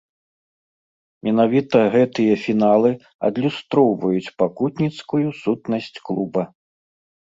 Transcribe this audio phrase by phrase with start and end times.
[1.27, 2.91] Менавіта гэтыя фіналы
[3.31, 6.53] адлюстроўваюць пакутніцкую сутнасць клуба.